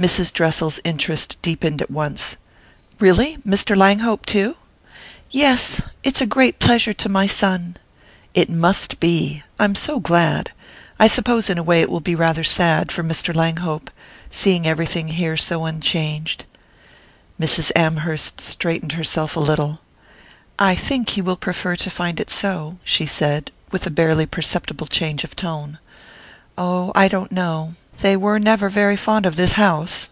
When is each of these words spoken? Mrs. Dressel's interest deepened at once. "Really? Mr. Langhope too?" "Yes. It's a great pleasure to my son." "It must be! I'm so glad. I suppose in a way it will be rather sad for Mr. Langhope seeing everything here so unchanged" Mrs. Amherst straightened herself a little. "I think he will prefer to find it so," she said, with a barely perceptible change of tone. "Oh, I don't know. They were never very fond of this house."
Mrs. 0.00 0.32
Dressel's 0.32 0.80
interest 0.82 1.36
deepened 1.42 1.82
at 1.82 1.90
once. 1.90 2.38
"Really? 3.00 3.36
Mr. 3.46 3.76
Langhope 3.76 4.24
too?" 4.24 4.56
"Yes. 5.30 5.82
It's 6.02 6.22
a 6.22 6.26
great 6.26 6.58
pleasure 6.58 6.94
to 6.94 7.08
my 7.10 7.26
son." 7.26 7.76
"It 8.32 8.48
must 8.48 8.98
be! 8.98 9.42
I'm 9.58 9.74
so 9.74 10.00
glad. 10.00 10.52
I 10.98 11.06
suppose 11.06 11.50
in 11.50 11.58
a 11.58 11.62
way 11.62 11.82
it 11.82 11.90
will 11.90 12.00
be 12.00 12.14
rather 12.14 12.42
sad 12.44 12.90
for 12.90 13.02
Mr. 13.04 13.34
Langhope 13.34 13.90
seeing 14.30 14.66
everything 14.66 15.08
here 15.08 15.36
so 15.36 15.66
unchanged" 15.66 16.46
Mrs. 17.38 17.70
Amherst 17.76 18.40
straightened 18.40 18.92
herself 18.92 19.36
a 19.36 19.38
little. 19.40 19.80
"I 20.58 20.74
think 20.76 21.10
he 21.10 21.20
will 21.20 21.36
prefer 21.36 21.76
to 21.76 21.90
find 21.90 22.20
it 22.20 22.30
so," 22.30 22.78
she 22.84 23.04
said, 23.04 23.50
with 23.70 23.86
a 23.86 23.90
barely 23.90 24.24
perceptible 24.24 24.86
change 24.86 25.24
of 25.24 25.36
tone. 25.36 25.76
"Oh, 26.56 26.90
I 26.94 27.06
don't 27.06 27.30
know. 27.30 27.74
They 28.00 28.16
were 28.16 28.38
never 28.38 28.70
very 28.70 28.96
fond 28.96 29.26
of 29.26 29.36
this 29.36 29.52
house." 29.52 30.08